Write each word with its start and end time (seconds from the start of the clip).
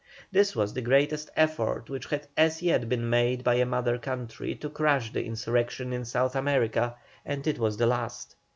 This 0.31 0.55
was 0.55 0.73
the 0.73 0.81
greatest 0.81 1.29
effort 1.35 1.87
which 1.87 2.07
had 2.07 2.25
as 2.35 2.63
yet 2.63 2.89
been 2.89 3.07
made 3.07 3.43
by 3.43 3.57
the 3.59 3.67
mother 3.67 3.99
country 3.99 4.55
to 4.55 4.67
crush 4.67 5.13
the 5.13 5.23
insurrection 5.23 5.93
in 5.93 6.05
South 6.05 6.35
America, 6.35 6.95
and 7.23 7.45
it 7.45 7.59
was 7.59 7.77
the 7.77 7.85
last. 7.85 8.35